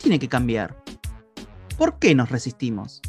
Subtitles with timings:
[0.00, 0.82] ¿Qué tiene que cambiar?
[1.76, 3.02] ¿Por qué nos resistimos?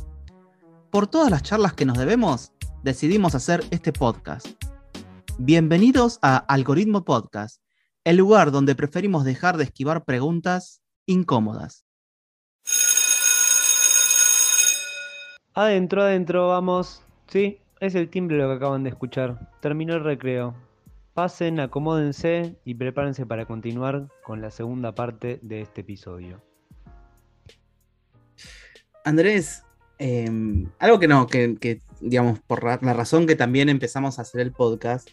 [0.89, 2.51] Por todas las charlas que nos debemos,
[2.83, 4.61] decidimos hacer este podcast.
[5.37, 7.61] Bienvenidos a Algoritmo Podcast,
[8.03, 11.85] el lugar donde preferimos dejar de esquivar preguntas incómodas.
[15.53, 17.01] Adentro, adentro, vamos.
[17.27, 19.49] Sí, es el timbre lo que acaban de escuchar.
[19.61, 20.55] Terminó el recreo.
[21.13, 26.50] Pasen, acomódense y prepárense para continuar con la segunda parte de este episodio.
[29.03, 29.63] Andrés,
[29.97, 34.51] em, algo que no, que, digamos, por la razón que también empezamos a hacer el
[34.51, 35.09] podcast,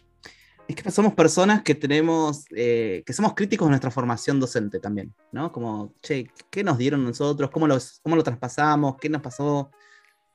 [0.69, 5.15] es que somos personas que tenemos, eh, que somos críticos de nuestra formación docente también,
[5.33, 5.51] ¿no?
[5.51, 7.51] Como, che, ¿qué nos dieron nosotros?
[7.51, 8.97] ¿Cómo, los, cómo lo traspasamos?
[9.01, 9.71] ¿Qué nos pasó?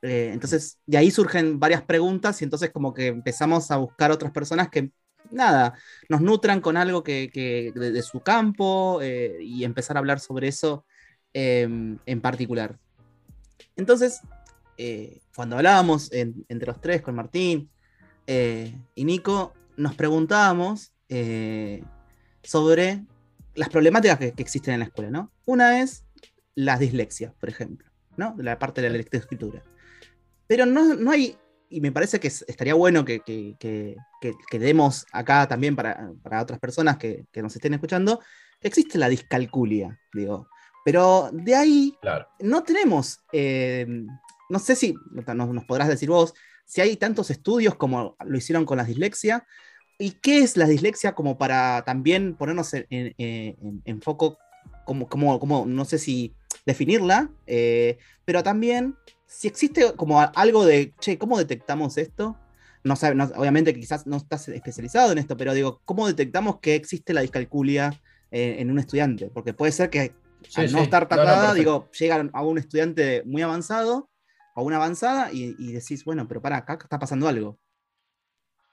[0.02, 4.32] Eh, entonces, de ahí surgen varias preguntas y entonces como que empezamos a buscar otras
[4.32, 4.90] personas que,
[5.30, 5.74] nada,
[6.08, 7.30] nos nutran con algo que,
[7.74, 10.84] de, su campo eh, y empezar a hablar sobre eso
[11.32, 12.78] em, en particular.
[13.76, 14.20] Entonces,
[14.76, 17.70] eh, cuando hablábamos entre los tres con Martín
[18.26, 20.92] y Nico, nos preguntábamos
[22.42, 23.04] sobre
[23.54, 25.32] las problemáticas que, existen en la escuela, ¿no?
[25.46, 26.04] Una es
[26.54, 28.34] las dislexias, por ejemplo, ¿no?
[28.36, 29.62] De la parte de la lectoescritura.
[30.46, 31.36] Pero no, hay,
[31.68, 33.96] y me parece que estaría bueno que,
[34.52, 38.20] demos acá también para, otras personas que, nos estén escuchando,
[38.60, 40.48] que existe la discalculia, digo.
[40.84, 41.98] Pero de ahí
[42.40, 43.86] no tenemos, eh,
[44.50, 46.34] no sé si nos, podrás decir vos,
[46.66, 49.46] si hay tantos estudios como lo hicieron con la dislexia,
[49.98, 54.38] y qué es la dislexia como para también ponernos en, foco,
[54.84, 56.34] como, como, como, no sé si
[56.66, 58.96] definirla, eh, pero también
[59.26, 62.36] si existe como algo de, che, ¿cómo detectamos esto?
[62.82, 62.94] No,
[63.36, 67.98] obviamente quizás no estás especializado en esto, pero digo, ¿cómo detectamos que existe la discalculia
[68.30, 69.30] eh, en un estudiante?
[69.32, 70.12] Porque puede ser que
[70.56, 74.10] al no estar tratada, digo, llega a un estudiante muy avanzado
[74.54, 77.58] o una avanzada y, decís, bueno, pero para, acá está pasando algo.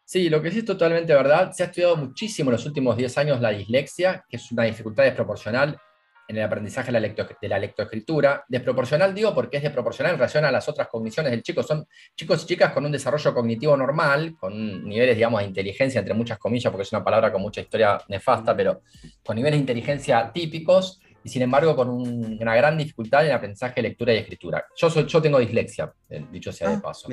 [0.06, 1.52] Sí, lo que sí es totalmente verdad.
[1.54, 5.04] Se ha estudiado muchísimo en los últimos 10 años la dislexia, que es una dificultad
[5.04, 5.80] desproporcional
[6.28, 8.46] en el aprendizaje de la, de la lectoescritura.
[8.48, 11.62] Desproporcional digo porque es desproporcional en relación a las otras cogniciones del chico.
[11.64, 16.14] Son chicos y chicas con un desarrollo cognitivo normal, con niveles, digamos, de inteligencia, entre
[16.14, 18.82] muchas comillas, porque es una palabra con mucha historia nefasta, pero
[19.24, 23.76] con niveles de inteligencia típicos y sin embargo con una gran dificultad en el aprendizaje
[23.76, 24.66] de lectura y escritura.
[24.76, 27.10] Yo, soy, yo tengo dislexia, eh, dicho sea de ah, paso.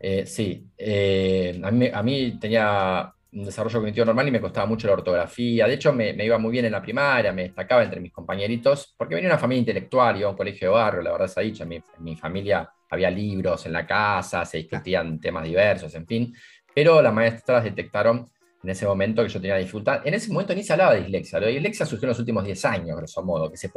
[0.00, 4.66] Eh, sí, eh, a, mí, a mí tenía un desarrollo cognitivo normal y me costaba
[4.66, 5.66] mucho la ortografía.
[5.66, 9.14] De hecho, me, iba muy bien en la primaria, me destacaba entre mis compañeritos, porque
[9.14, 11.64] venía una familia intelectual, iba a un colegio de barrio, la verdad se ha dicho,
[11.64, 16.34] en mi, familia había libros en la casa, se discutían temas diversos, en fin,
[16.74, 18.26] pero las maestras detectaron
[18.62, 20.06] en ese momento que yo tenía dificultad.
[20.06, 22.64] En ese momento ni se hablaba de dislexia, la dislexia surgió en los últimos 10
[22.64, 23.70] años, grosso modo, que se,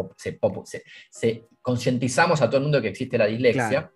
[1.10, 3.92] se, concientizamos a todo el mundo que existe la dislexia.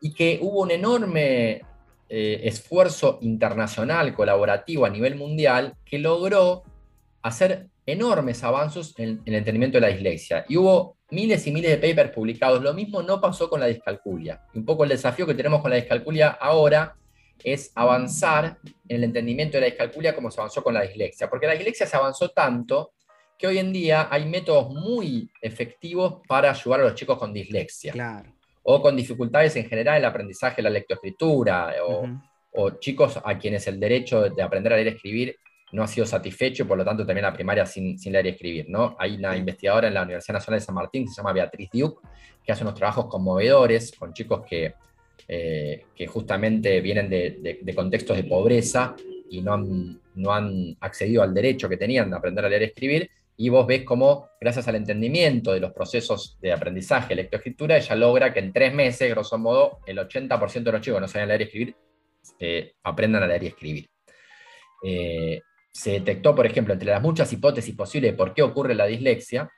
[0.00, 1.62] Y que hubo un enorme
[2.08, 6.62] eh, esfuerzo internacional, colaborativo a nivel mundial, que logró
[7.22, 10.44] hacer enormes avances en, el entendimiento de la dislexia.
[10.48, 12.62] Y hubo miles y miles de papers publicados.
[12.62, 14.42] Lo mismo no pasó con la discalculia.
[14.54, 16.96] Un poco el desafío que tenemos con la discalculia ahora
[17.42, 18.58] es avanzar
[18.88, 21.28] en el entendimiento de la discalculia como se avanzó con la dislexia.
[21.28, 22.92] Porque la dislexia se avanzó tanto
[23.38, 27.92] que hoy en día hay métodos muy efectivos para ayudar a los chicos con dislexia.
[27.92, 28.34] Claro
[28.64, 31.74] o con dificultades en general en el aprendizaje de la lectoescritura,
[32.56, 35.36] o, chicos a quienes el derecho de aprender a leer y escribir
[35.72, 38.66] no ha sido satisfecho y por lo tanto también la primaria sin, leer y escribir.
[38.68, 38.94] ¿no?
[38.96, 42.00] Hay una investigadora en la Universidad Nacional de San Martín que se llama Beatriz Duke,
[42.44, 44.74] que hace unos trabajos conmovedores con chicos que,
[45.28, 48.94] eh, que justamente vienen de, contextos de pobreza
[49.30, 52.66] y no han, no han accedido al derecho que tenían de aprender a leer y
[52.66, 57.96] escribir, y vos ves cómo, gracias al entendimiento de los procesos de aprendizaje, lectoescritura, ella
[57.96, 61.28] logra que en tres meses, grosso modo, el 80% de los chicos que no saben
[61.28, 61.76] leer y escribir
[62.38, 63.90] eh, aprendan a leer y escribir.
[64.84, 65.40] Eh,
[65.72, 69.50] se detectó, por ejemplo, entre las muchas hipótesis posibles de por qué ocurre la dislexia,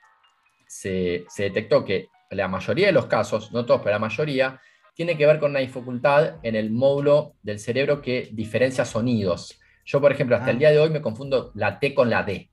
[0.67, 4.59] se, detectó que la mayoría de los casos, no todos, pero la mayoría,
[4.97, 9.59] tiene que ver con una dificultad en el módulo del cerebro que diferencia sonidos.
[9.85, 10.59] Yo, por ejemplo, hasta el ah.
[10.59, 12.49] día de hoy me confundo la T con la D,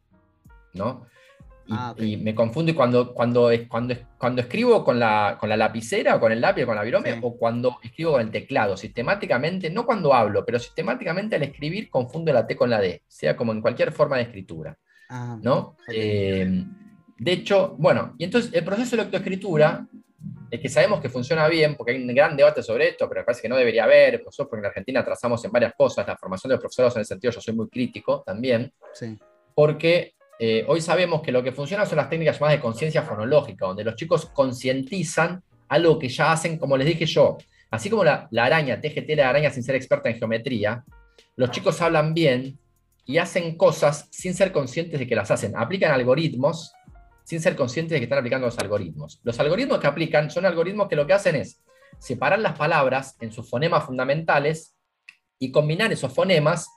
[0.74, 1.06] ¿no?
[1.66, 5.56] y, Ah, y me confundo y cuando, cuando, cuando, cuando escribo con la, con la
[5.56, 7.18] lapicera o con el lápiz o con la virome Sí.
[7.22, 12.30] o cuando escribo con el teclado, sistemáticamente, no cuando hablo, pero sistemáticamente al escribir confundo
[12.30, 14.76] la T con la D, sea como en cualquier forma de escritura.
[15.08, 15.76] Ah, ¿no?
[15.88, 16.64] Eh,
[17.16, 19.86] de hecho, bueno, y entonces el proceso de lectoescritura,
[20.54, 23.24] es que sabemos que funciona bien, porque hay un gran debate sobre esto, pero me
[23.24, 26.50] parece que no debería haber, nosotros porque en Argentina trazamos en varias cosas, la formación
[26.50, 29.18] de los profesores en el sentido, yo soy muy crítico también, Sí.
[29.54, 33.66] porque eh, hoy sabemos que lo que funciona son las técnicas llamadas de conciencia fonológica,
[33.66, 37.38] donde los chicos concientizan algo que ya hacen, como les dije yo,
[37.70, 40.84] así como la, la araña, TGT la araña sin ser experta en geometría,
[41.36, 42.58] los chicos hablan bien
[43.06, 45.56] y hacen cosas sin ser conscientes de que las hacen.
[45.56, 46.72] Aplican algoritmos
[47.24, 49.20] sin ser conscientes de que están aplicando los algoritmos.
[49.24, 51.62] Los algoritmos que aplican son algoritmos que lo que hacen es
[51.98, 54.76] separar las palabras en sus fonemas fundamentales
[55.38, 56.68] y combinar esos fonemas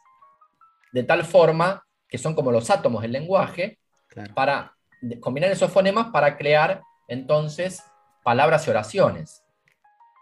[0.93, 3.77] de tal forma que son como los átomos del lenguaje,
[4.07, 4.33] Claro.
[4.33, 4.73] para
[5.19, 7.83] combinar esos fonemas para crear entonces
[8.23, 9.43] palabras y oraciones.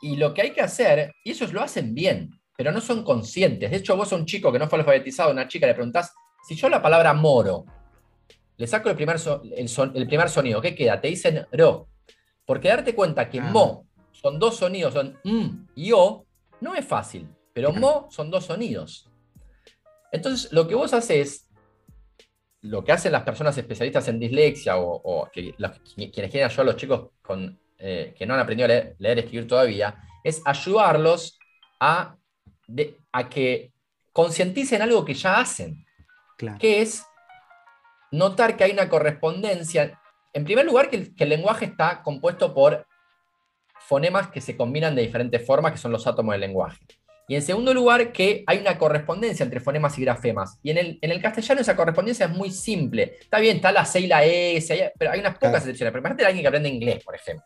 [0.01, 3.69] Y lo que hay que hacer, y ellos lo hacen bien, pero no son conscientes.
[3.71, 6.13] De hecho, vos a un chico que no fue alfabetizado, una chica, le preguntás,
[6.47, 7.65] si yo la palabra moro,
[8.57, 10.99] le saco el primer, so- el, son- el primer sonido, ¿qué queda?
[11.01, 11.87] Te dicen ro.
[12.45, 13.49] Porque darte cuenta que Ah.
[13.51, 16.25] mo son dos sonidos, son m y o,
[16.61, 19.09] no es fácil, pero mo son dos sonidos.
[20.11, 21.49] Entonces, lo que vos haces,
[22.61, 26.61] lo que hacen las personas especialistas en dislexia o, o que los- quienes quieren ayudar
[26.61, 29.95] a los chicos con, eh, que no han aprendido a leer, leer y escribir todavía,
[30.23, 31.37] es ayudarlos
[31.79, 32.15] a,
[32.67, 33.73] de- a que
[34.13, 35.85] concienticen algo que ya hacen,
[36.37, 36.57] Claro.
[36.57, 37.05] que es
[38.17, 39.99] notar que hay una correspondencia.
[40.33, 42.85] En primer lugar, que el, que el lenguaje está compuesto por
[43.87, 46.79] fonemas que se combinan de diferentes formas, que son los átomos del lenguaje.
[47.27, 50.59] Y en segundo lugar, que hay una correspondencia entre fonemas y grafemas.
[50.61, 53.15] Y en el, en el castellano esa correspondencia es muy simple.
[53.19, 55.57] Está bien, está la C y la S, hay- pero hay unas pocas Claro.
[55.57, 55.91] excepciones.
[55.91, 57.45] Pero imagínate a alguien que aprende inglés, por ejemplo.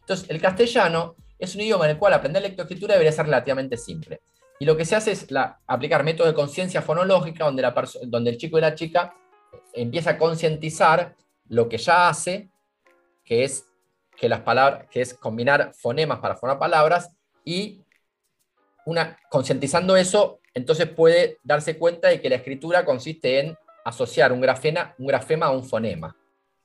[0.00, 4.20] Entonces, el castellano es un idioma en el cual aprender lectoescritura debería ser relativamente simple.
[4.58, 7.74] Y lo que se hace es la- aplicar métodos de conciencia fonológica, donde, la
[8.06, 9.14] donde el chico y la chica
[9.72, 11.16] empieza a concientizar
[11.48, 12.50] lo que ya hace,
[13.24, 13.66] que es,
[14.16, 17.14] que las palabras, que es combinar fonemas para formar palabras,
[17.44, 17.82] y
[18.86, 24.40] una, concientizando eso, entonces puede darse cuenta de que la escritura consiste en asociar un,
[24.40, 26.16] grafena, un grafema a un fonema.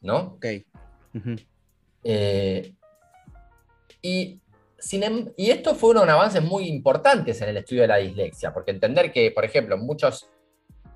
[0.01, 0.35] ¿no?
[0.35, 0.45] Ok.
[1.13, 1.35] Ujú.
[2.03, 2.73] Eh,
[4.01, 4.39] y,
[4.77, 8.71] sin em- y esto fueron avances muy importantes en el estudio de la dislexia, porque
[8.71, 10.29] entender que, por ejemplo, muchos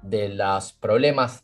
[0.02, 1.44] de los problemas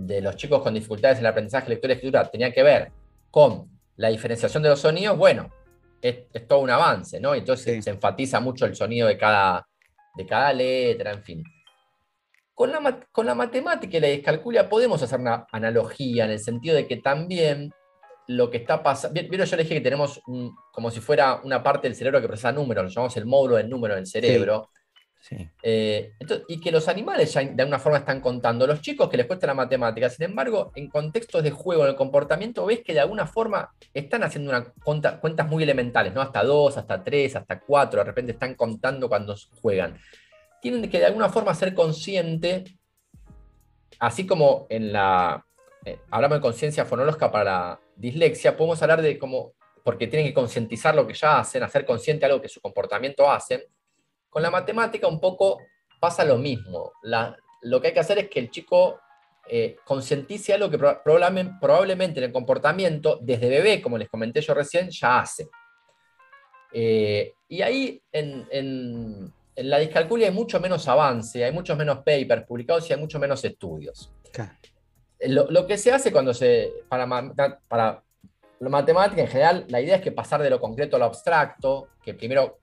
[0.00, 2.92] de los chicos con dificultades en el aprendizaje lectura y escritura tenían que ver
[3.30, 5.50] con la diferenciación de los sonidos, bueno,
[6.02, 7.34] es, es todo un avance, ¿no?
[7.34, 7.82] Entonces Sí.
[7.82, 9.66] se enfatiza mucho el sonido de cada,
[10.16, 11.44] de cada letra, en fin.
[12.54, 16.76] Con la, con la matemática y la descalculia podemos hacer una analogía en el sentido
[16.76, 17.72] de que también
[18.28, 19.20] lo que está pasando.
[19.28, 22.28] Vieron, yo le dije que tenemos un- como si fuera una parte del cerebro que
[22.28, 24.70] procesa números, lo llamamos el módulo del número del cerebro.
[24.72, 24.80] Sí.
[25.62, 26.12] Eh,
[26.48, 28.66] y que los animales ya de alguna forma están contando.
[28.66, 31.96] Los chicos que les cuesta la matemática, sin embargo, en contextos de juego, en el
[31.96, 36.20] comportamiento, ves que de alguna forma están haciendo una cuentas muy elementales, ¿no?
[36.20, 39.98] Hasta dos, hasta tres, hasta cuatro, de repente están contando cuando juegan.
[40.60, 42.64] Tienen que de alguna forma ser consciente,
[43.98, 45.44] así como en la.
[45.84, 49.52] eh, hablamos de conciencia fonológica para la dislexia, podemos hablar de cómo.
[49.82, 53.62] Porque tienen que concientizar lo que ya hacen, hacer consciente algo que su comportamiento hacen.
[54.34, 55.60] Con la matemática un poco
[56.00, 56.90] pasa lo mismo.
[57.02, 58.98] La- lo que hay que hacer es que el chico
[59.46, 64.40] eh, concientice algo que proba- probablemente, probablemente en el comportamiento, desde bebé, como les comenté
[64.40, 65.48] yo recién, ya hace.
[66.72, 71.98] Eh, y ahí en, en- en la discalculia hay mucho menos avance, hay muchos menos
[71.98, 74.10] papers publicados y hay mucho menos estudios.
[74.32, 74.50] Claro.
[75.20, 76.72] Lo, lo que se hace cuando se.
[76.88, 77.06] Para,
[77.68, 78.02] para
[78.58, 81.88] la matemática en general, la idea es que pasar de lo concreto a lo abstracto,
[82.02, 82.58] que primero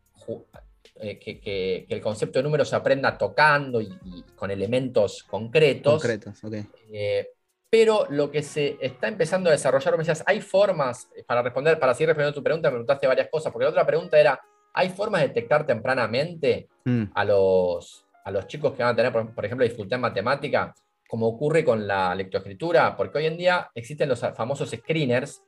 [1.02, 5.24] eh, que, que- que el concepto de número se aprenda tocando y, y con elementos
[5.24, 5.94] concretos.
[6.02, 6.54] Concretos, ok.
[6.94, 7.28] Eh,
[7.70, 11.80] pero lo que se está empezando a desarrollar, me decías, hay formas, eh, para responder,
[11.80, 14.40] para seguir respondiendo a tu pregunta, me preguntaste varias cosas, porque la otra pregunta era,
[14.74, 19.12] ¿hay formas de detectar tempranamente Mm, a los, a los chicos que van a tener,
[19.12, 20.74] por, por ejemplo, dificultad en matemática,
[21.08, 22.96] como ocurre con la lectoescritura?
[22.98, 25.42] Porque hoy en día existen los famosos screeners,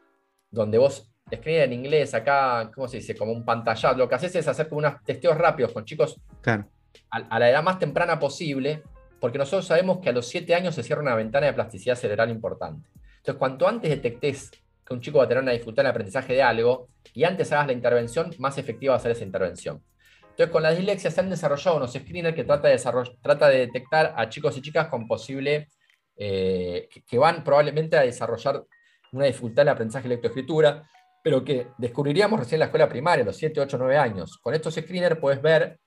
[0.52, 3.16] donde vos, screener en inglés, acá, ¿cómo se dice?
[3.16, 6.68] Como un pantallado, lo que haces es hacer como unos testeos rápidos con chicos claro.
[7.10, 8.84] a, a la edad más temprana posible,
[9.20, 12.30] porque nosotros sabemos que a los 7 años se cierra una ventana de plasticidad cerebral
[12.30, 12.88] importante.
[13.18, 14.52] Entonces, cuanto antes detectes
[14.86, 17.52] que un chico va a tener una dificultad en el aprendizaje de algo, y antes
[17.52, 19.82] hagas la intervención, más efectiva va a ser esa intervención.
[20.22, 22.82] Entonces, con la dislexia se han desarrollado unos screeners que trata de,
[23.22, 25.70] trata de detectar a chicos y chicas con posible
[26.16, 28.64] eh, que, van probablemente a desarrollar
[29.12, 30.90] una dificultad en el aprendizaje de lectoescritura,
[31.24, 34.38] pero que descubriríamos recién en la escuela primaria, los 7, 8, 9 años.
[34.38, 35.80] Con estos screeners puedes ver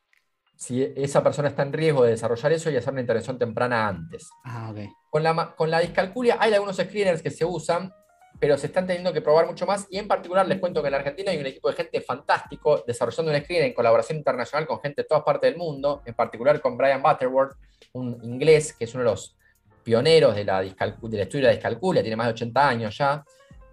[0.57, 4.31] si esa persona está en riesgo de desarrollar eso y hacer una intervención temprana antes.
[4.45, 4.89] Ah, okay.
[5.11, 7.93] con, la, con la discalculia hay algunos screeners que se usan,
[8.41, 9.87] pero se están teniendo que probar mucho más.
[9.91, 12.83] Y en particular les cuento que en la Argentina hay un equipo de gente fantástico
[12.87, 16.63] desarrollando un screener en colaboración internacional con gente de todas partes del mundo, en particular
[16.63, 17.59] con Brian Butterworth,
[17.93, 19.37] un inglés que es uno de los
[19.85, 23.23] pioneros de la del estudio de la discalculia, tiene más de 80 años ya.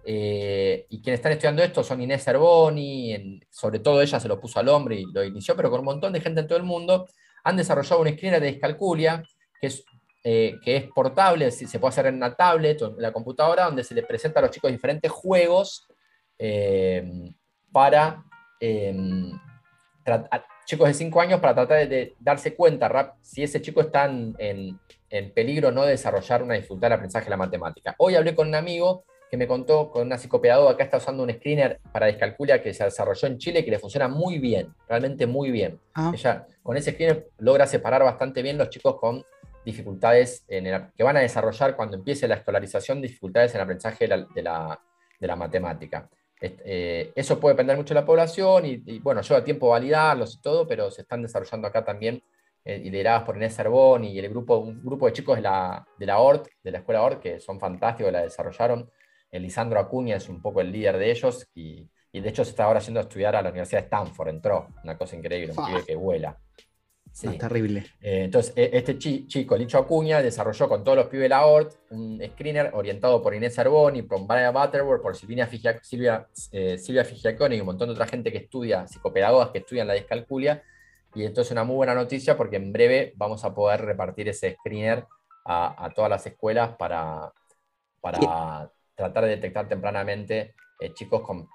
[0.06, 4.60] Eh, y quienes están estudiando esto son Inés Herboni, sobre todo ella se lo puso
[4.60, 7.08] al hombre y lo inició, pero con un montón de gente en todo el mundo,
[7.42, 9.22] han desarrollado un screener de discalculia
[9.60, 9.84] que es,
[10.22, 13.84] eh, que es portable, se puede hacer en una tablet o en la computadora, donde
[13.84, 15.86] se les presenta a los chicos diferentes juegos
[16.38, 17.32] eh,
[17.72, 18.24] para
[20.64, 24.78] chicos de 5 años para tratar de, darse cuenta si ese chico está en,
[25.10, 27.94] en peligro no de desarrollar una dificultad de aprendizaje de la matemática.
[27.98, 31.32] Hoy hablé con un amigo que me contó con una psicopedagoga que está usando un
[31.32, 35.26] screener para discalculia que se desarrolló en Chile y que le funciona muy bien, realmente
[35.26, 35.80] muy bien.
[35.94, 36.12] Ah.
[36.14, 39.24] Ella con ese screener logra separar bastante bien los chicos con
[39.64, 44.42] dificultades en que van a desarrollar cuando empiece la escolarización, dificultades en el aprendizaje de
[44.42, 46.08] la, matemática.
[46.40, 50.68] Eh, eso puede depender mucho de la población y, bueno, lleva tiempo validarlos y todo,
[50.68, 52.22] pero se están desarrollando acá también
[52.64, 56.06] eh, lideradas por Inés Arbón y el grupo, un grupo de chicos de la, de
[56.06, 58.90] la ORT, de la escuela ORT, que son fantásticos, la desarrollaron
[59.34, 62.78] Elisandro Acuña es un poco el líder de ellos y, de hecho se está ahora
[62.78, 65.96] yendo a estudiar a la Universidad de Stanford, entró, una cosa increíble, un pibe que
[65.96, 66.38] vuela.
[67.10, 67.38] Sí.
[67.38, 67.84] terrible.
[68.00, 71.72] Eh, entonces, e, este chico, Licho Acuña, desarrolló con todos los pibes de la ORT
[71.90, 75.48] un screener orientado por Inés Arboni, por Brian Butterworth, por Silvia,
[75.80, 79.86] Silvia, eh, Silvia Figiaconi y un montón de otra gente que estudia, psicopedagogas que estudian
[79.86, 80.62] la discalculia.
[81.14, 84.56] Y esto es una muy buena noticia porque en breve vamos a poder repartir ese
[84.58, 85.06] screener
[85.44, 87.32] a, todas las escuelas para,
[88.00, 91.48] para tratar de detectar tempranamente eh, chicos con,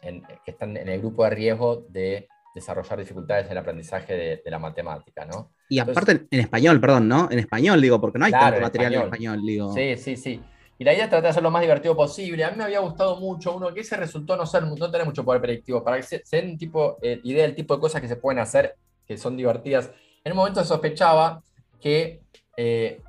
[0.00, 4.58] que están en el grupo de riesgo de desarrollar dificultades en el aprendizaje de, la
[4.58, 5.52] matemática, ¿no?
[5.68, 7.28] Y aparte en español, perdón, ¿no?
[7.30, 9.72] En español, digo, porque no hay tanto material en español, digo.
[9.72, 10.40] Sí, sí, sí.
[10.80, 12.42] Y la idea es tratar de hacerlo lo más divertido posible.
[12.42, 15.24] A mí me había gustado mucho uno que ese resultó no ser, no tener mucho
[15.24, 18.08] poder predictivo, para que se, den un tipo, eh, idea del tipo de cosas que
[18.08, 18.74] se pueden hacer
[19.06, 19.90] que son divertidas.
[20.24, 21.42] En un momento se sospechaba
[21.80, 22.20] que
[22.56, 23.00] eh,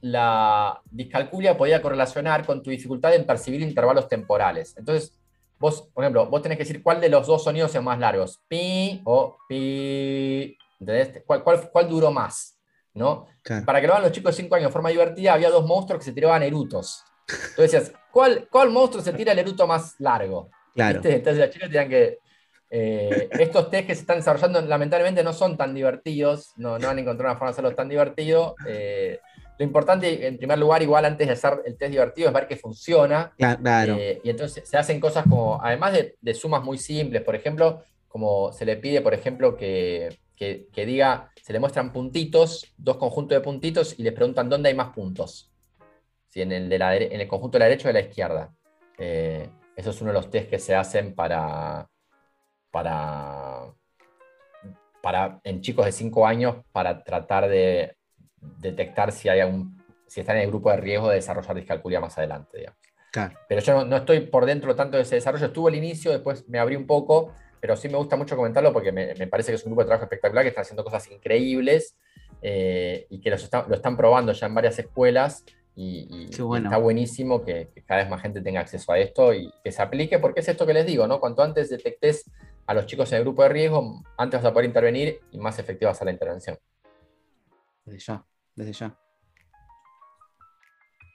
[0.00, 4.74] la discalculia podía correlacionar con tu dificultad en percibir intervalos temporales.
[4.76, 5.12] Entonces,
[5.58, 8.40] vos, por ejemplo, vos tenés que decir cuál de los dos sonidos es más largos,
[8.48, 10.56] pi o pi,
[11.26, 12.58] ¿Cuál, cuál, duró más?
[12.94, 13.26] ¿no?
[13.64, 16.00] Para que lo hagan los chicos de 5 años de forma divertida, había dos monstruos
[16.00, 17.04] que se tiraban erutos.
[17.28, 20.50] Entonces decías, ¿cuál, ¿cuál monstruo se tira el eruto más largo?
[20.74, 21.00] Claro.
[21.04, 22.18] Entonces los chicos tenían que...
[22.72, 27.00] Eh, estos test que se están desarrollando lamentablemente no son tan divertidos, no, no han
[27.00, 28.54] encontrado una forma de hacerlo tan divertido.
[28.66, 29.18] Eh,
[29.60, 32.56] lo importante, en primer lugar, igual antes de hacer el test divertido, es ver que
[32.56, 33.30] funciona.
[33.36, 33.94] Claro.
[33.98, 38.52] Eh, y entonces se hacen cosas como, además de, sumas muy simples, por ejemplo, como
[38.52, 40.16] se le pide, por ejemplo, que,
[40.74, 44.94] diga, se le muestran puntitos, dos conjuntos de puntitos, y le preguntan dónde hay más
[44.94, 45.52] puntos.
[46.30, 48.54] Si en, el de la, en el conjunto de la derecha o de la izquierda.
[48.96, 51.86] Eh, eso es uno de los test que se hacen para,
[52.70, 53.74] para,
[55.02, 57.99] para en chicos de 5 años para tratar de
[58.40, 62.16] detectar si, hay un, si están en el grupo de riesgo de desarrollar discalculia más
[62.18, 62.78] adelante, digamos.
[63.48, 65.46] Pero yo no, estoy por dentro tanto de ese desarrollo.
[65.46, 68.92] Estuvo al inicio, después me abrí un poco, pero sí me gusta mucho comentarlo porque
[68.92, 71.96] me, parece que es un grupo de trabajo espectacular que está haciendo cosas increíbles
[72.40, 73.36] eh, y que lo
[73.74, 75.44] están probando ya en varias escuelas.
[75.74, 79.80] Y, está buenísimo que, cada vez más gente tenga acceso a esto y que se
[79.80, 81.20] aplique, porque es esto que les digo, ¿no?
[81.20, 82.30] Cuanto antes detectes
[82.66, 85.58] a los chicos en el grupo de riesgo, antes vas a poder intervenir y más
[85.58, 86.58] efectiva va a ser la intervención.
[87.86, 88.24] Ya,
[88.56, 88.98] desde ya.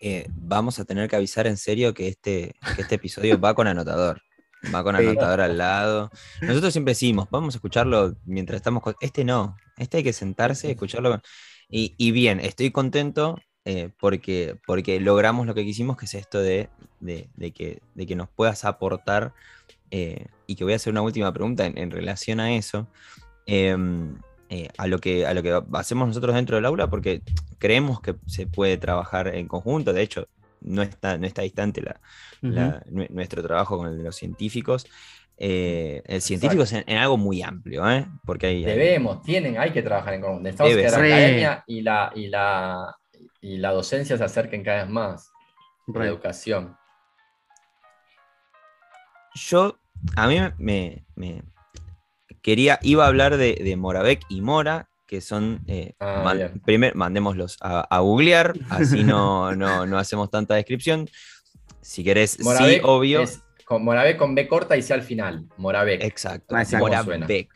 [0.02, 4.22] Eh, vamos a tener que avisar en serio que este, este episodio va con anotador.
[4.74, 6.10] Va con anotador al lado.
[6.42, 8.96] Nosotros siempre decimos, vamos a escucharlo mientras estamos con...
[9.00, 11.22] Este no, este hay que sentarse y escucharlo.
[11.70, 16.70] Y, bien, estoy contento eh, porque, porque logramos lo que quisimos, que es esto de,
[17.54, 19.34] que, de que nos puedas aportar.
[19.92, 22.88] Eh, y que voy a hacer una última pregunta en, en relación a eso.
[23.46, 27.22] Em, eh, a, lo que, a lo que hacemos nosotros dentro del aula, porque
[27.58, 29.94] creemos que se puede trabajar en conjunto.
[29.94, 30.28] De hecho,
[30.62, 31.84] no está, no está distante
[32.42, 34.88] nuestro trabajo con el de los científicos.
[35.38, 38.08] Eh, el científico es en, algo muy amplio, ¿eh?
[38.26, 40.44] Porque hay, Debemos, tienen, hay que trabajar en conjunto.
[40.44, 42.96] Necesitamos que la academia y la, y, la,
[43.42, 45.32] y la docencia se acerquen cada vez más.
[45.88, 46.76] La educación.
[49.36, 49.78] Yo,
[50.16, 51.04] a mí me,
[52.46, 55.62] quería, iba a hablar de, de Moravec y Mora, que son.
[55.66, 61.10] eh, Ah, man- primer, mandémoslos a, a googlear, así no, no, no hacemos tanta descripción.
[61.82, 63.22] Si querés, sí, obvio.
[63.22, 65.48] es con Moravec con B corta y C al final.
[65.58, 66.04] Moravec.
[66.04, 66.56] Exacto.
[66.56, 66.86] Ah, exacto.
[66.86, 67.50] Moravec.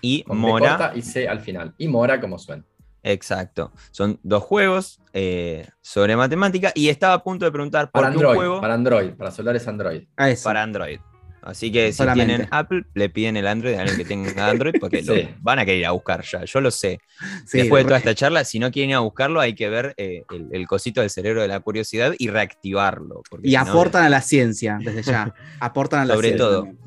[0.00, 0.68] Y Con B Mora.
[0.78, 1.74] corta y C al final.
[1.78, 2.64] Y Mora como suena.
[3.02, 3.72] Exacto.
[3.90, 6.70] Son dos juegos eh, sobre matemática.
[6.76, 9.66] Y estaba a punto de preguntar por Para qué un juego para Android, para celulares
[9.66, 10.02] Android.
[10.16, 10.44] A eso.
[10.44, 11.00] para Android.
[11.48, 12.26] Así que si Solamente.
[12.34, 15.64] tienen Apple, le piden el Android a alguien que tenga Android porque lo van a
[15.64, 16.44] querer ir a buscar ya.
[16.44, 17.00] Yo lo sé.
[17.46, 19.94] Sí, Después de toda esta charla, si no quieren ir a buscarlo, hay que ver
[19.96, 23.22] eh, el, el cosito del cerebro de la curiosidad y reactivarlo.
[23.30, 25.34] porque y si no- aportan a la ciencia desde ya.
[25.60, 26.46] Aportan a la Sobre ciencia.
[26.46, 26.62] todo.
[26.64, 26.78] también.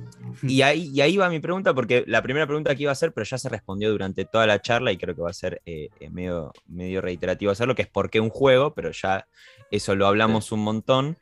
[0.43, 3.11] Y ahí, y ahí va mi pregunta, porque la primera pregunta que iba a hacer,
[3.13, 5.89] pero ya se respondió durante toda la charla y creo que va a ser eh,
[5.99, 9.27] eh, medio, medio reiterativo hacerlo, que es por qué un juego, pero ya
[9.71, 11.17] eso lo hablamos un montón.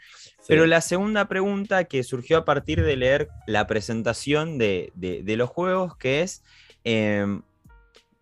[0.50, 5.38] Pero la segunda pregunta que surgió a partir de leer la presentación de, de- de
[5.38, 6.44] los juegos, que es
[6.84, 7.26] eh,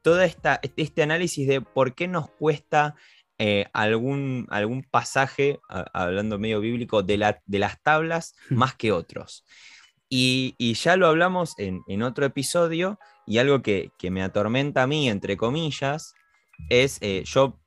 [0.02, 2.96] todo esta, este análisis de por qué nos cuesta
[3.40, 8.92] eh, algún, algún pasaje, a- hablando medio bíblico, de, la- de las tablas más que
[8.92, 9.46] otros.
[10.10, 14.84] Y, y ya lo hablamos en, en otro episodio, y algo que, que me atormenta
[14.84, 16.14] a mí, entre comillas,
[16.70, 17.60] es eh, yo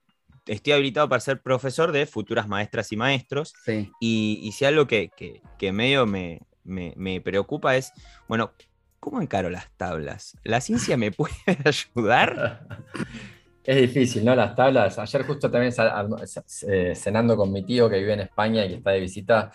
[0.46, 3.90] estoy habilitado para ser profesor de futuras maestras y maestros, Sí.
[4.00, 7.92] y, y si algo que, que- que medio me, me- me preocupa es,
[8.28, 8.52] bueno,
[8.98, 10.36] ¿cómo encaro las tablas?
[10.44, 12.66] ¿La ciencia me puede ayudar?
[13.62, 14.34] Es difícil, ¿no?
[14.34, 14.98] Las tablas.
[14.98, 15.72] Ayer justo también
[16.66, 19.52] eh, cenando con mi tío que vive en España y que está de visita,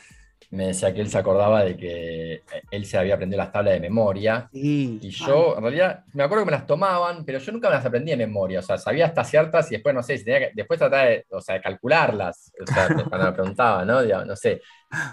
[0.55, 3.73] me decía que él se acordaba de que eh, él se había aprendido las tablas
[3.75, 4.49] de memoria.
[4.51, 4.99] Sí.
[5.01, 7.85] Y yo, en realidad, me acuerdo que me las tomaban, pero yo nunca me las
[7.85, 8.59] aprendí de memoria.
[8.59, 11.25] O sea, sabía hasta ciertas y después, no sé, si tenía que, después trataba de,
[11.29, 12.51] o sea, de calcularlas.
[12.61, 14.01] O sea, cuando me preguntaba, ¿no?
[14.01, 14.61] Digamos, no sé.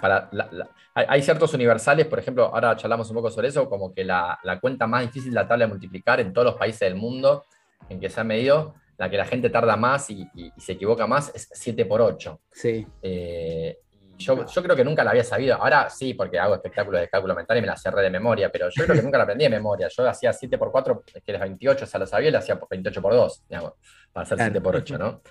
[0.01, 3.93] Para la- la- hay, ciertos universales, por ejemplo, ahora charlamos un poco sobre eso, como
[3.95, 6.81] que la, la cuenta más difícil de la tabla de multiplicar en todos los países
[6.81, 7.45] del mundo
[7.89, 10.73] en que se ha medido, la que la gente tarda más y, y- y se
[10.73, 12.39] equivoca más, es 7 por 8.
[12.53, 12.87] Sí.
[13.01, 13.79] Eh,
[14.25, 15.57] yo, yo creo que nunca la había sabido.
[15.57, 18.69] Ahora sí, porque hago espectáculos de cálculo mental y me la cerré de memoria, pero
[18.71, 19.89] yo creo que nunca la aprendí de memoria.
[19.89, 22.59] Yo hacía 7 por 4, que era 28, o sea, lo sabía, y la hacía
[22.59, 23.73] por 28 por 2, digamos,
[24.13, 24.53] para hacer Claro.
[24.53, 25.23] 7 por 8, ¿no?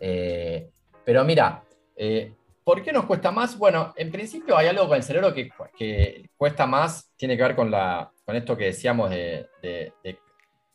[0.00, 0.70] Eh,
[1.04, 1.64] pero mira,
[1.96, 3.56] eh, ¿por qué nos cuesta más?
[3.58, 7.56] Bueno, en principio hay algo con el cerebro que, que cuesta más, tiene que ver
[7.56, 10.18] con, la, con esto que decíamos de, de- de-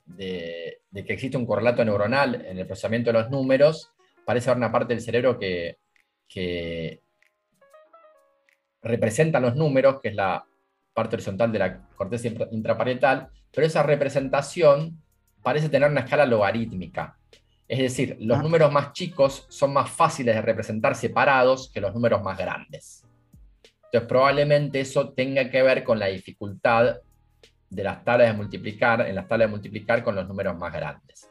[0.06, 3.92] de- de que existe un correlato neuronal en el procesamiento de los números.
[4.26, 5.78] Parece haber una parte del cerebro que,
[6.28, 7.03] que
[8.84, 10.46] representa los números, que es la
[10.94, 15.02] parte horizontal de la corteza intra- intraparietal, pero esa representación
[15.42, 17.18] parece tener una escala logarítmica.
[17.68, 18.42] Es decir, los Ah.
[18.44, 23.06] números más chicos son más fáciles de representar separados que los números más grandes.
[23.86, 26.98] Entonces, probablemente eso tenga que ver con la dificultad
[27.70, 31.30] de las tablas de multiplicar, en las tablas de multiplicar con los números más grandes.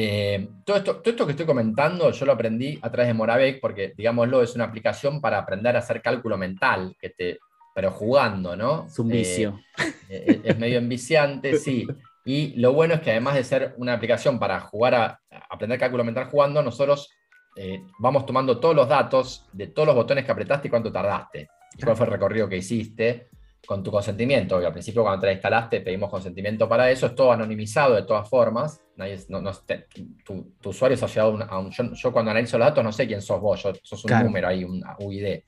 [0.00, 3.60] Eh, todo, esto, todo esto que estoy comentando yo lo aprendí a través de Moravec
[3.60, 7.38] porque, digámoslo, es una aplicación para aprender a hacer cálculo mental, que te,
[7.74, 8.86] pero jugando, ¿no?
[8.86, 9.60] Es un Eh, vicio.
[10.08, 11.86] eh, es medio enviciante, sí.
[12.24, 15.78] Y lo bueno es que además de ser una aplicación para jugar a, a aprender
[15.78, 17.10] cálculo mental jugando, nosotros
[17.56, 21.48] eh, vamos tomando todos los datos de todos los botones que apretaste y cuánto tardaste.
[21.76, 23.28] Y cuál fue el recorrido que hiciste
[23.66, 24.58] con tu consentimiento.
[24.60, 27.06] Que al principio cuando te la instalaste pedimos consentimiento para eso.
[27.06, 28.80] Es todo anonimizado de todas formas.
[28.96, 29.86] Nadie, no- no- te-
[30.24, 31.42] tu, tu usuario es asociado a un...
[31.42, 33.62] a un- yo, yo cuando analizo los datos no sé quién sos vos.
[33.62, 34.24] Yo, sos un Claro.
[34.26, 35.40] número ahí, un UID,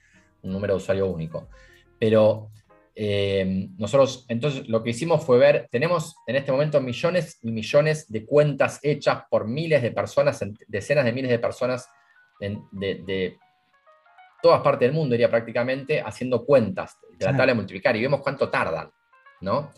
[0.42, 1.48] un número de usuario único.
[1.98, 2.50] Pero
[2.94, 8.10] eh, nosotros, entonces, lo que hicimos fue ver, tenemos en este momento millones y millones
[8.10, 11.88] de cuentas hechas por miles de personas, en- decenas de miles de personas
[12.40, 13.38] de
[14.42, 18.20] todas partes del mundo, diría prácticamente, haciendo cuentas de la tabla de multiplicar y vemos
[18.20, 18.90] cuánto tardan,
[19.40, 19.70] ¿no?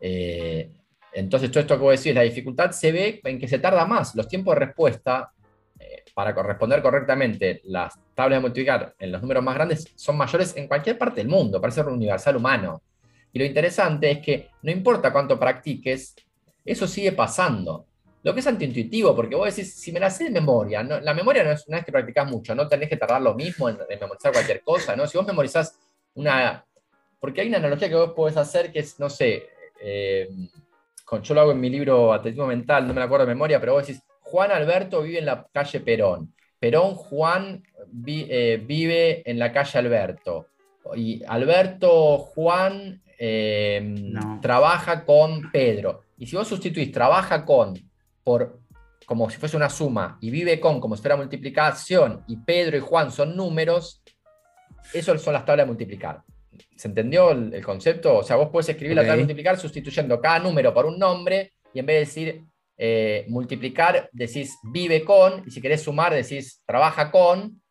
[0.00, 0.70] Eh,
[1.12, 4.14] entonces, todo esto que vos decís, la dificultad se ve en que se tarda más.
[4.14, 5.32] Los tiempos de respuesta
[5.78, 10.56] eh, para corresponder correctamente las tablas de multiplicar en los números más grandes son mayores
[10.56, 12.82] en cualquier parte del mundo, parece un universal humano.
[13.32, 16.14] Y lo interesante es que no importa cuánto practiques,
[16.64, 17.86] eso sigue pasando.
[18.26, 21.14] Lo que es antiintuitivo, porque vos decís, si me la sé de memoria, no- la
[21.14, 23.78] memoria no es una vez que practicás mucho, no tenés que tardar lo mismo en,
[23.88, 25.06] en memorizar cualquier cosa, ¿no?
[25.06, 25.78] Si vos memorizás
[26.14, 26.64] una...
[27.20, 29.44] Porque hay una analogía que vos podés hacer que es, no sé,
[29.80, 30.28] eh,
[31.04, 33.74] con- yo lo hago en mi libro Atletismo Mental, no me acuerdo de memoria, pero
[33.74, 36.34] vos decís, Juan Alberto vive en la calle Perón.
[36.58, 37.62] Perón Juan
[37.92, 40.48] vi- eh, vive en la calle Alberto.
[40.96, 44.40] Y Alberto Juan eh, No.
[44.42, 46.02] trabaja con Pedro.
[46.18, 47.74] Y si vos sustituís trabaja con
[48.26, 48.58] por
[49.06, 52.80] como si fuese una suma y vive con como si fuera multiplicación y Pedro y
[52.80, 54.02] Juan son números,
[54.92, 56.22] eso son las tablas de multiplicar.
[56.74, 58.16] ¿Se entendió el, el concepto?
[58.16, 61.52] O sea, vos podés escribir la tabla de multiplicar sustituyendo cada número por un nombre
[61.72, 62.44] y en vez de decir
[62.76, 67.62] eh, multiplicar decís vive con, y si querés sumar decís trabaja con,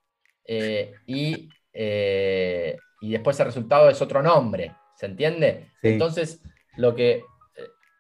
[0.48, 5.72] eh, y, eh, y después el resultado es otro nombre, ¿se entiende?
[5.82, 5.90] Sí.
[5.90, 6.42] Entonces,
[6.78, 7.24] lo que,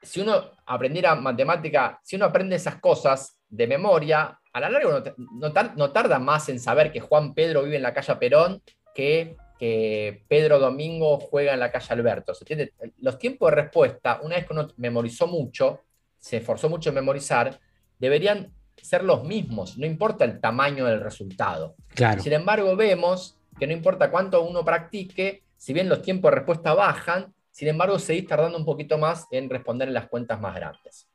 [0.01, 5.03] si uno aprendiera matemática, si uno aprende esas cosas de memoria, a la larga uno
[5.33, 8.61] no, tar- no tarda más en saber que Juan Pedro vive en la calle Perón
[8.93, 12.33] que que Pedro Domingo juega en la calle Alberto.
[12.33, 12.73] ¿Se entiende?
[12.99, 15.79] Los tiempos de respuesta, una vez que uno memorizó mucho,
[16.17, 17.57] se esforzó mucho en memorizar,
[17.97, 21.75] deberían ser los mismos, no importa el tamaño del resultado.
[21.87, 22.21] Claro.
[22.21, 26.73] Sin embargo, vemos que no importa cuánto uno practique, si bien los tiempos de respuesta
[26.73, 31.09] bajan, sin embargo, seguís tardando un poquito más en responder en las cuentas más grandes.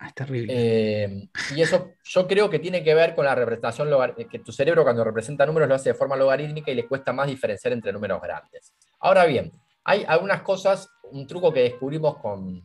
[0.00, 0.52] Ah, es terrible.
[0.52, 4.50] Eh, y eso yo creo que tiene que ver con la representación, logar- que tu
[4.50, 7.92] cerebro cuando representa números lo hace de forma logarítmica y le cuesta más diferenciar entre
[7.92, 8.74] números grandes.
[8.98, 9.52] Ahora bien,
[9.84, 12.60] hay algunas cosas, un truco que descubrimos con,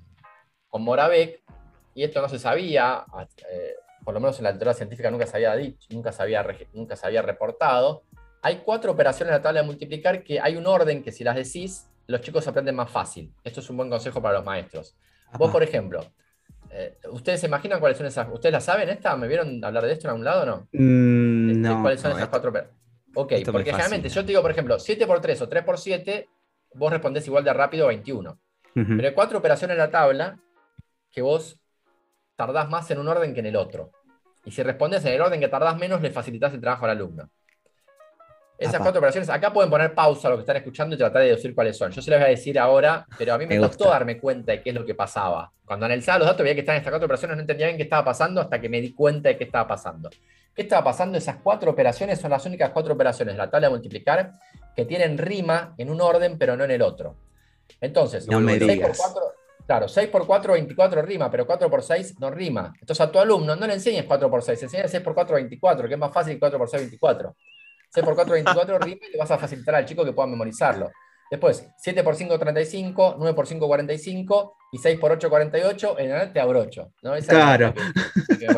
[0.68, 1.44] con Moravec,
[1.94, 3.06] y esto no se sabía,
[3.52, 6.44] eh, por lo menos en la literatura científica nunca se había dicho, nunca se había,
[6.74, 8.02] nunca se había reportado.
[8.42, 11.36] Hay cuatro operaciones en la tabla de multiplicar que hay un orden que si las
[11.36, 13.34] decís, los chicos aprenden más fácil.
[13.44, 14.96] Esto es un buen consejo para los maestros.
[15.38, 16.06] Vos, por ejemplo,
[16.70, 18.28] eh, ¿ustedes se imaginan cuáles son esas?
[18.32, 19.16] ¿Ustedes las saben esta?
[19.18, 20.68] ¿Me vieron hablar de esto en algún lado o no?
[20.74, 21.82] Mm, de no.
[21.82, 22.82] ¿Cuáles son no, esas esto- cuatro operaciones?
[23.14, 26.30] Ok, porque generalmente yo te digo, por ejemplo, 7 por 3 o 3 por 7,
[26.76, 28.32] vos respondés igual de rápido 21.
[28.76, 28.86] Ujú.
[28.96, 30.40] Pero hay cuatro operaciones en la tabla
[31.12, 31.60] que vos
[32.38, 33.92] tardás más en un orden que en el otro.
[34.46, 37.30] Y si respondes en el orden que tardás menos, le facilitas el trabajo al alumno.
[38.62, 38.84] Esas Apa.
[38.86, 41.56] cuatro operaciones, acá pueden poner pausa a lo que están escuchando y tratar de deducir
[41.56, 41.92] cuáles son.
[41.92, 43.94] Yo se las voy a decir ahora, pero a mí me, Me costó gusta.
[43.98, 45.52] darme cuenta de qué es lo que pasaba.
[45.66, 48.06] Cuando analizaba los datos veía que estaban estas cuatro operaciones, no entendía bien qué estaba
[48.06, 50.12] pasando hasta que me di cuenta de qué estaba pasando.
[50.54, 51.18] ¿Qué estaba pasando?
[51.18, 54.32] Esas cuatro operaciones son las únicas cuatro operaciones de la tabla de multiplicar
[54.76, 57.16] que tienen rima en un orden, pero no en el otro.
[57.80, 58.98] Entonces, No me 6 por digas.
[59.00, 59.22] 4,
[59.66, 62.72] claro, 6 por 4, 24 rima, pero 4 por 6 no rima.
[62.80, 65.88] Entonces a tu alumno no le enseñes 4 por 6, enseña 6 por 4, 24,
[65.88, 67.36] que es más fácil que 4 por 6, 24.
[67.94, 70.90] 6 por 4, 24 rima y le vas a facilitar al chico que pueda memorizarlo.
[71.30, 76.08] Después, 7 por 5, 35, 9 por 5, 45 y 6 por 8, 48, en
[76.10, 76.92] realidad te abrocho.
[77.04, 77.16] ¿no?
[77.16, 77.74] Esa Claro.
[78.28, 78.52] es que, que.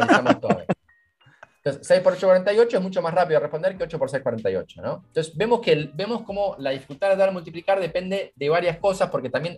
[1.66, 4.22] Entonces, 6 por 8, 48 es mucho más rápido de responder que 8 por 6,
[4.24, 4.82] 48.
[4.82, 5.04] ¿no?
[5.08, 9.10] Entonces, vemos, que vemos cómo la dificultad de dar a multiplicar depende de varias cosas,
[9.10, 9.58] porque también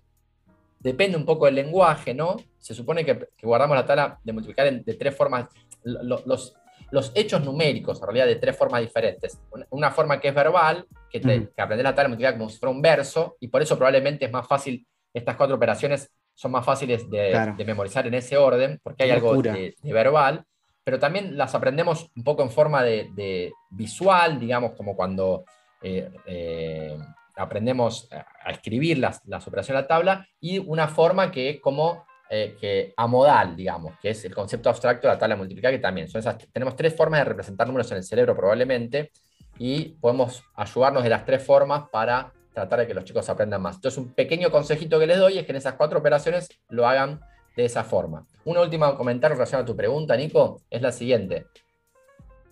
[0.80, 2.36] depende un poco del lenguaje, ¿no?
[2.60, 5.48] Se supone que, que guardamos la tabla de multiplicar en- de tres formas,
[5.84, 6.54] lo- los,
[6.92, 9.40] los hechos numéricos, en realidad, de tres formas diferentes.
[9.52, 12.50] Una, una forma que es verbal, que, te, que aprender la tabla de multiplicar como
[12.50, 16.52] si fuera un verso, y por eso probablemente es más fácil, estas cuatro operaciones son
[16.52, 17.56] más fáciles de, Claro.
[17.58, 20.44] de memorizar en ese orden, porque hay algo de, de verbal,
[20.84, 25.46] pero también las aprendemos un poco en forma de, de visual, digamos, como cuando
[25.82, 26.98] eh, eh,
[27.36, 31.60] aprendemos a a escribir las, las operaciones de la tabla, y una forma que es
[31.62, 35.80] como eh, que amodal, digamos, que es el concepto abstracto de la tabla multiplicar, que
[35.80, 39.12] también son esas, tenemos tres formas de representar números en el cerebro probablemente,
[39.58, 43.76] y podemos ayudarnos de las tres formas para tratar de que los chicos aprendan más.
[43.76, 47.20] Entonces, un pequeño consejito que les doy es que en esas cuatro operaciones lo hagan
[47.56, 48.26] de esa forma.
[48.46, 51.46] Un último comentario en relación a tu pregunta, Nico, es la siguiente.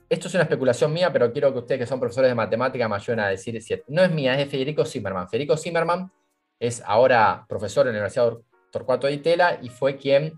[0.10, 2.96] Esto es una especulación mía, pero quiero que ustedes que son profesores de matemática me
[2.96, 5.28] ayuden a decir si no es mía, es de Federico Zimmerman.
[5.28, 6.12] Federico Zimmerman
[6.60, 8.34] es ahora profesor en la Universidad
[8.74, 10.34] Torcuato de Itela y fue quien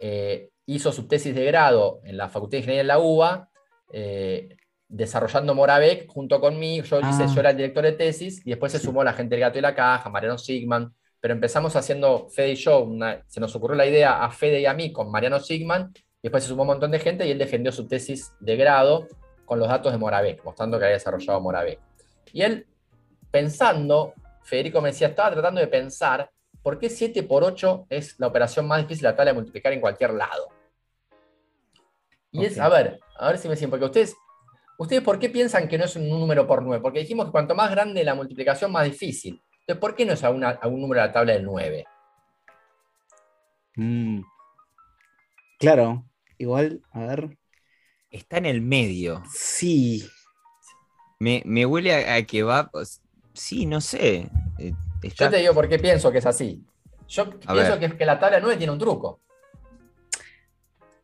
[0.00, 3.48] eh, hizo su tesis de grado en la Facultad de Ingeniería en la UBA,
[3.92, 4.48] eh,
[4.88, 6.84] desarrollando Moravec junto conmigo.
[6.84, 7.32] Yo, hice, Ah.
[7.32, 9.62] yo era el director de tesis y después se sumó la gente del Gato y
[9.62, 13.86] la Caja, Mariano Sigman, pero empezamos haciendo Fede y yo, una- se nos ocurrió la
[13.86, 16.90] idea a Fede y a mí con Mariano Sigman, y después se sumó un montón
[16.90, 19.06] de gente y él defendió su tesis de grado
[19.44, 21.78] con los datos de Moravec, mostrando que había desarrollado Moravec.
[22.32, 22.66] Y él,
[23.30, 26.28] pensando, Federico me decía, estaba tratando de pensar
[26.66, 29.72] por qué 7 por 8 es la operación más difícil de la tabla de multiplicar
[29.72, 30.48] en cualquier lado.
[32.32, 34.16] Y es, a ver, a ver si me dicen, porque ustedes,
[34.76, 36.82] ¿ustedes por qué piensan que no es un número por 9?
[36.82, 39.40] Porque dijimos que cuanto más grande la multiplicación, más difícil.
[39.60, 41.84] Entonces, ¿por qué no es a, una- a un número de la tabla del 9?
[43.76, 44.22] Mm.
[45.60, 46.04] Claro,
[46.36, 47.38] igual, a ver.
[48.10, 49.22] Está en el medio.
[49.30, 50.04] Sí.
[51.20, 52.68] Me, me huele a, a que va.
[53.34, 54.28] Sí, no sé.
[54.58, 54.72] eh,
[55.08, 56.64] está- Yo te digo por qué pienso que es así.
[57.08, 59.20] Yo A pienso que, que la tabla 9 tiene un truco.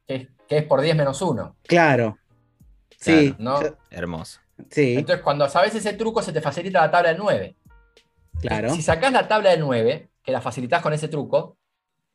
[0.07, 1.57] Que es, que es por 10 menos 1.
[1.65, 2.19] Claro.
[2.99, 3.35] Sí.
[3.39, 3.63] ¿no?
[3.63, 4.41] yo- Hermoso.
[4.71, 7.57] sí, Entonces, cuando sabes ese truco, se te facilita la tabla del 9.
[8.41, 8.71] claro.
[8.75, 11.57] Si sacás la tabla del 9, que la facilitas con ese truco,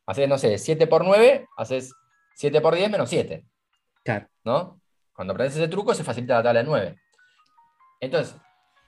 [0.06, 1.94] haces, no sé, 7 por 9, haces
[2.36, 3.46] 7 por 10 menos 7.
[4.04, 4.28] Claro.
[4.44, 4.80] ¿no?
[5.14, 6.96] Cuando aprendes ese truco, se facilita la tabla del 9.
[8.00, 8.36] Entonces,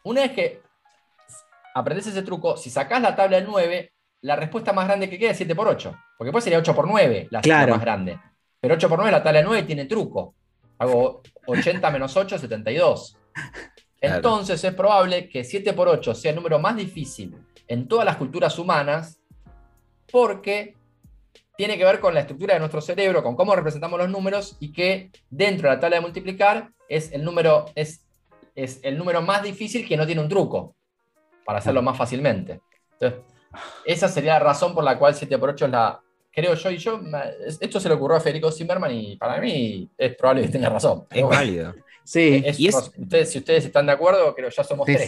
[0.04, 0.62] una vez que
[1.80, 5.32] aprendes ese truco, si sacás la tabla del 9, la respuesta más grande que queda
[5.32, 5.96] es 7 por 8.
[6.18, 7.74] Porque después sería 8 por 9 la Claro.
[7.74, 8.20] más grande.
[8.60, 10.36] Pero 8 por 9, la tabla de 9 tiene truco.
[10.78, 13.16] Hago 80 menos 8, 72.
[14.02, 14.16] Claro.
[14.16, 17.36] Entonces es probable que 7 por 8 sea el número más difícil
[17.68, 19.20] en todas las culturas humanas
[20.10, 20.78] porque
[21.58, 24.72] tiene que ver con la estructura de nuestro cerebro, con cómo representamos los números y
[24.72, 28.06] que dentro de la tabla de multiplicar es el número, es,
[28.56, 30.78] es el número más difícil que no tiene un truco
[31.50, 32.62] para hacerlo más fácilmente.
[32.94, 33.22] Entonces,
[33.84, 36.00] esa sería la razón por la cual 7 por 8 es la,
[36.32, 37.02] creo yo, y yo,
[37.60, 41.08] esto se le ocurrió a Federico Zimmerman y para mí es probable que tenga razón.
[41.10, 41.74] Es bueno, válido.
[42.04, 44.94] Sí, es- Y es- ustedes, si ustedes están de acuerdo, creo que ya somos sí,
[44.94, 45.08] tres.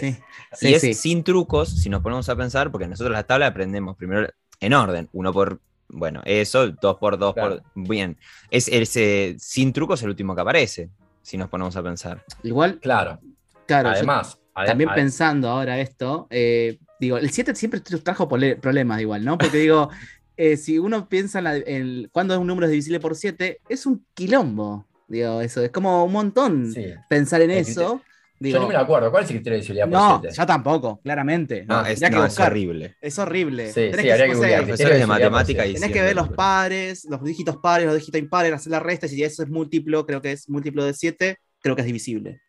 [0.53, 0.67] sí.
[0.69, 0.93] y es sí.
[0.95, 4.27] sin trucos, si nos ponemos a pensar, porque nosotros la tabla aprendemos primero
[4.59, 7.57] en orden, uno por, bueno, eso, dos por dos Claro.
[7.75, 8.17] por, bien.
[8.49, 10.89] Es ese sin trucos el último que aparece,
[11.21, 12.23] si nos ponemos a pensar.
[12.41, 13.19] Igual, Claro.
[13.67, 19.23] claro, Además, ade- también pensando ahora esto, eh, digo, el 7 siempre trajo problemas igual,
[19.25, 19.37] ¿no?
[19.37, 19.89] Porque digo,
[20.37, 23.85] eh, si uno piensa en, la- en cuándo un número es divisible por 7, es
[23.85, 26.93] un quilombo, digo, eso, es como un montón sí.
[27.09, 28.01] pensar en El eso.
[28.03, 28.03] Yo
[28.39, 29.11] Digo, ni me lo acuerdo.
[29.11, 30.35] ¿Cuál es el criterio de visibilidad por no, siete?
[30.35, 31.63] yo tampoco, claramente.
[31.67, 32.51] No, No, es, que no, es buscar.
[32.51, 32.95] horrible.
[32.99, 33.67] Es horrible.
[33.67, 34.63] Sí, Tenés sí, habría que no sé, googlear.
[34.65, 35.73] Profesores de matemática y.
[35.73, 39.09] Tenés que ver los pares, los dígitos pares, los dígitos impares, hacer la resta, y
[39.09, 42.41] si eso es múltiplo, creo que es múltiplo de 7, creo que es divisible.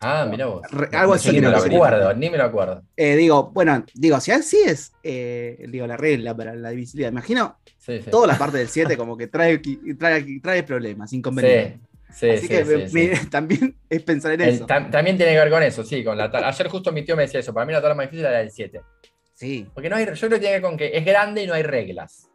[0.00, 0.62] Ah, mirá vos.
[0.70, 2.82] Re- algo así ni me lo acuerdo, ni me lo acuerdo.
[2.96, 7.58] Eh, digo, bueno, digo, si así es, eh, digo, la regla para la divisibilidad, imagino
[7.78, 8.10] Sí, sí.
[8.10, 9.60] toda la parte del 7 como que trae,
[9.98, 11.80] trae, trae problemas, inconvenientes.
[12.10, 14.66] Sí, sí, así sí, que me- me- también es pensar en El- eso.
[14.66, 16.04] tam- también tiene que ver con eso, sí.
[16.04, 16.26] Con la.
[16.32, 17.52] Ayer justo mi tío me decía eso.
[17.52, 18.80] Para mí la tabla más difícil era la del 7.
[19.34, 21.46] Sí, Porque no hay, yo creo que tiene que ver con que es grande y
[21.46, 22.28] no hay reglas.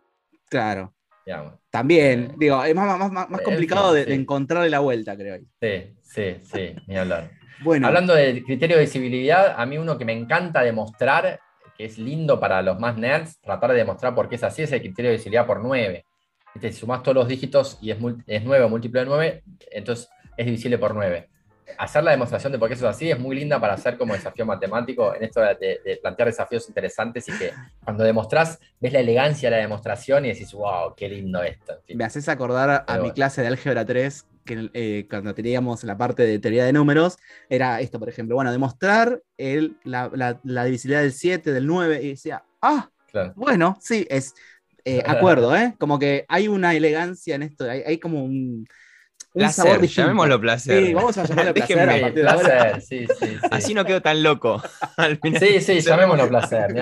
[0.49, 0.93] claro.
[1.25, 1.53] Digamos.
[1.69, 5.39] También, Eh, digo, es más, más, más, complicado de, de encontrarle la vuelta, creo.
[5.61, 7.31] Sí, sí, sí, ni hablar.
[7.61, 11.39] Bueno, Hablando de criterio de visibilidad, a mí uno que me encanta demostrar,
[11.77, 14.71] que es lindo para los más nerds, tratar de demostrar por qué es así, es
[14.71, 16.05] el criterio de visibilidad por 9.
[16.53, 16.71] ¿Viste?
[16.71, 20.45] Si sumás todos los dígitos y es, es 9 o múltiplo de 9, entonces es
[20.45, 21.29] divisible por 9.
[21.77, 24.13] Hacer la demostración de por qué eso es así es muy linda para hacer como
[24.13, 27.51] desafío matemático, en esto de, de- plantear desafíos interesantes y que
[27.83, 31.73] cuando demostrás, ves la elegancia de la demostración y decís, wow, qué lindo esto.
[31.73, 31.97] En fin.
[31.97, 36.23] me haces acordar a, mi clase de álgebra 3, que eh, cuando teníamos la parte
[36.23, 37.17] de teoría de números,
[37.49, 42.01] era esto, por ejemplo, bueno, demostrar el, la, la- la divisibilidad del 7, del 9,
[42.03, 43.35] y decía, ah, Claro.
[43.35, 44.33] bueno, sí, es
[44.85, 45.75] eh, acuerdo, ¿eh?
[45.79, 48.67] Como que hay una elegancia en esto, hay, hay como un,
[49.33, 50.85] Placer, llamémoslo placer.
[50.85, 53.37] Sí, vamos a llamarlo placer a partir de placer, sí, sí, sí.
[53.49, 54.61] Así no quedo tan loco.
[54.97, 55.39] Al final.
[55.39, 56.75] Sí, sí, llamémoslo placer.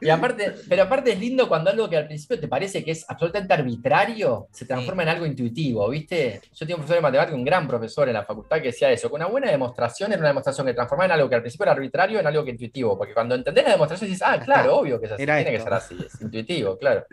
[0.00, 3.04] Y aparte, pero aparte es lindo cuando algo que al principio te parece que es
[3.08, 6.40] absolutamente arbitrario se transforma en algo intuitivo, ¿viste?
[6.52, 9.08] Yo tenía un profesor de matemática, un gran profesor en la facultad que decía eso,
[9.08, 11.72] que una buena demostración era una demostración que transformaba en algo que al principio era
[11.72, 15.06] arbitrario en algo que intuitivo, porque cuando entendés la demostración dices, ah, claro, obvio que
[15.06, 17.04] es así, Era tiene que ser así, es intuitivo, claro.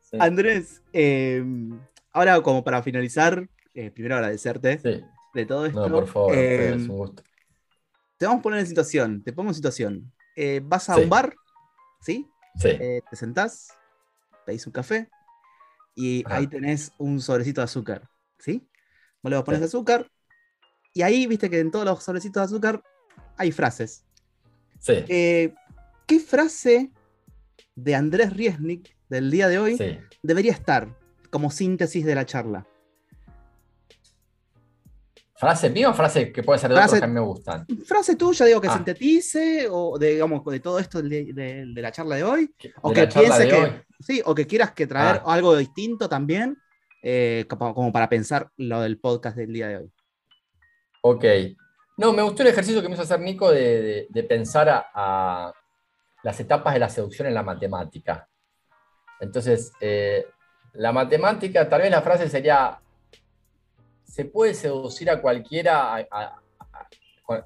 [0.00, 1.44] Sí, Andrés, eh,
[2.12, 5.02] ahora como para finalizar, eh, primero agradecerte sí.
[5.34, 5.88] de todo esto.
[5.88, 7.22] No, por favor, Eh, es un gusto.
[8.16, 10.12] te vamos a poner en situación, te pongo en situación.
[10.36, 11.00] Eh, vas a Sí.
[11.02, 11.34] un bar,
[12.00, 12.28] ¿sí?
[12.56, 13.68] Sí, Eh, te sentás,
[14.46, 15.10] pedís un café
[15.96, 16.36] y Ajá.
[16.36, 18.08] ahí tenés un sobrecito de azúcar,
[18.38, 18.66] ¿sí?
[19.22, 19.66] Vos le pones Sí.
[19.66, 20.10] azúcar
[20.92, 22.82] y ahí viste que en todos los sobrecitos de azúcar
[23.36, 24.04] hay frases.
[24.78, 26.92] sí, ¿Qué frase
[27.74, 29.98] de Andrés Riesnik del día de hoy sí.
[30.22, 30.88] debería estar
[31.30, 32.66] como síntesis de la charla?
[35.36, 37.66] ¿Frase mía o frase que puede ser de Frase- otros que a mí me gustan?
[37.86, 38.74] Frase tuya, digo, que Ah.
[38.74, 42.54] sintetice o de, digamos, de todo esto de, de- de la charla de hoy.
[42.82, 43.82] O que la charla piense de que, hoy.
[44.00, 45.34] sí, o que quieras que traer Ah.
[45.34, 46.56] algo distinto también,
[47.02, 49.92] eh, como, como para pensar lo del podcast del día de hoy.
[51.02, 51.24] Ok.
[51.96, 54.86] No, me gustó el ejercicio que me hizo hacer Nico de, de- de pensar a,
[54.94, 55.52] a
[56.22, 58.28] las etapas de la seducción en la matemática.
[59.20, 60.26] Entonces, eh,
[60.74, 62.80] la matemática, tal vez la frase sería,
[64.14, 66.40] se puede seducir a cualquiera a,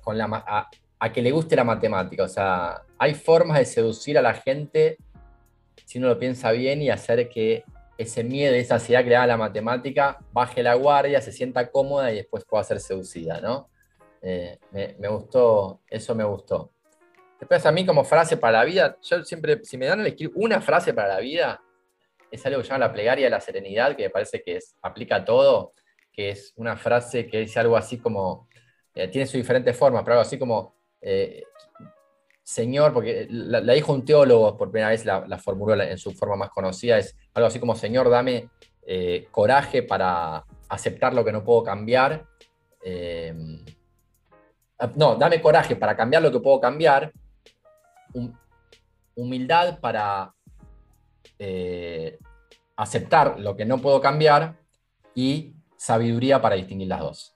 [0.03, 0.69] con- la
[1.01, 2.25] a- que le guste la matemática.
[2.25, 4.99] O sea, hay formas de seducir a la gente
[5.87, 7.65] si uno lo piensa bien y hacer que
[7.97, 11.71] ese miedo esa ansiedad que le da a la matemática baje la guardia, se sienta
[11.71, 13.71] cómoda y después pueda ser seducida, ¿no?
[14.21, 16.71] Eh, me, gustó, eso me gustó.
[17.41, 20.31] Después a mí como frase para la vida, yo siempre, si me dan a elegir
[20.35, 21.63] una frase para la vida,
[22.31, 25.17] es algo que llama la plegaria de la serenidad, que me parece que es, aplica
[25.17, 25.73] a todo,
[26.19, 28.49] que es una frase que dice algo así como,
[28.93, 31.45] eh, tiene sus diferentes formas, pero algo así como, eh,
[32.43, 36.51] Señor, porque la, dijo un teólogo por primera vez, la, formuló en su forma más
[36.51, 38.51] conocida, es algo así como, Señor, dame
[38.85, 42.27] eh, coraje para aceptar lo que no puedo cambiar.
[44.81, 47.13] ah, no, dame coraje para cambiar lo que puedo cambiar.
[48.13, 48.37] hum-
[49.15, 50.35] humildad para
[52.77, 54.57] aceptar lo que no puedo cambiar
[55.15, 57.35] y sabiduría para distinguir las dos.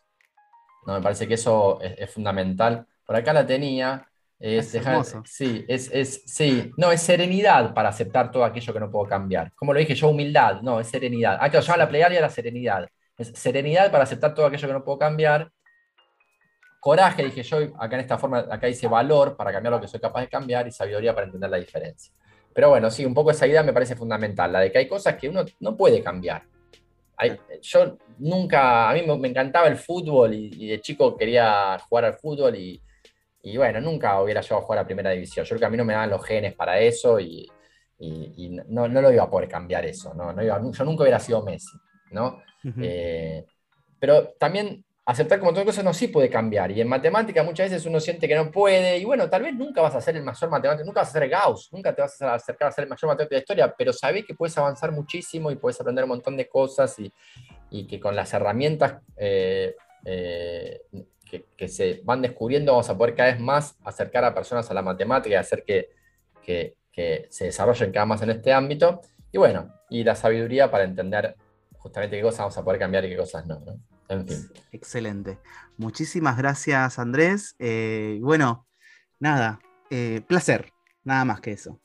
[0.87, 0.94] ¿No?
[0.94, 2.87] Me parece que eso es, fundamental.
[3.07, 4.07] Por acá la tenía.
[4.38, 4.76] Es,
[5.24, 9.52] sí, es, es, sí, no, es serenidad para aceptar todo aquello que no puedo cambiar.
[9.55, 11.38] Como lo dije yo, humildad, no, es serenidad.
[11.40, 12.88] Ah, lo llama la plegaria la serenidad.
[13.16, 15.48] Es serenidad para aceptar todo aquello que no puedo cambiar.
[16.81, 20.00] Coraje, dije yo, acá en esta forma, acá dice valor para cambiar lo que soy
[20.00, 22.12] capaz de cambiar y sabiduría para entender la diferencia.
[22.52, 25.14] Pero bueno, sí, un poco esa idea me parece fundamental, la de que hay cosas
[25.14, 26.42] que uno no puede cambiar.
[27.61, 32.57] Yo nunca, a mí me, encantaba el fútbol y, de chico quería jugar al fútbol
[32.57, 32.81] y,
[33.57, 35.45] bueno, nunca hubiera llegado a jugar a primera división.
[35.45, 37.51] Yo creo que a mí no me daban los genes para eso y,
[38.69, 40.15] no, lo iba a poder cambiar eso.
[40.15, 40.35] ¿no?
[40.43, 41.77] yo nunca hubiera sido Messi,
[42.11, 42.43] ¿no?
[42.81, 43.45] Eh,
[43.99, 46.71] pero también aceptar como todas cosas no sí puede cambiar.
[46.71, 49.83] Y en matemática muchas veces uno siente que no puede, y bueno, tal vez nunca
[49.83, 52.35] vas a ser el mayor matemático, nunca vas a ser Gauss, nunca te vas a
[52.35, 55.51] acercar a ser el mayor matemático de la historia, pero sabés que puedes avanzar muchísimo
[55.51, 57.12] y puedes aprender un montón de cosas y,
[57.87, 60.83] que con las herramientas eh, eh,
[61.57, 64.83] que, se van descubriendo vamos a poder cada vez más acercar a personas a la
[64.83, 65.88] matemática y hacer que,
[66.43, 69.01] que, que se desarrollen cada más en este ámbito.
[69.33, 71.35] Y bueno, y la sabiduría para entender
[71.79, 73.47] justamente qué cosas vamos a poder cambiar y qué cosas.
[73.47, 73.65] ¿no?
[74.72, 75.38] Excelente.
[75.77, 77.55] Muchísimas gracias, Andrés.
[77.59, 78.66] Eh, bueno,
[79.18, 80.72] nada, eh, placer,
[81.05, 81.81] nada más que eso.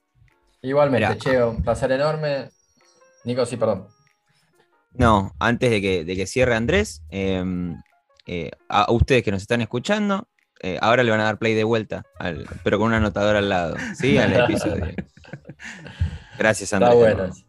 [0.61, 2.49] Igualmente, Cheo, un placer enorme.
[3.23, 3.87] Nico, sí, perdón.
[4.93, 7.75] No, antes de que, de que cierre Andrés, em,
[8.25, 10.27] eh, a ustedes que nos están escuchando,
[10.81, 12.03] ahora le van a dar play de vuelta,
[12.63, 14.17] pero con un anotador al lado, ¿sí?
[14.17, 14.87] Al episodio.
[16.37, 16.93] Gracias, Andrés.
[16.93, 17.46] Está bueno.